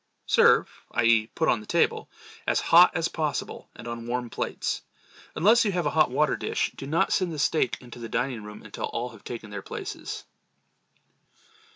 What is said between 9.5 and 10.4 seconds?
their places.